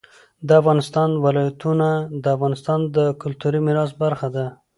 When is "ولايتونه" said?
1.23-1.87